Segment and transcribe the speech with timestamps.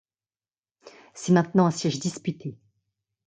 [1.13, 2.57] C'est maintenant un siège disputé.